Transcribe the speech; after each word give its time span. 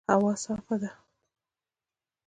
هوا 0.11 0.33
صافه 0.43 0.75
ده 0.81 0.91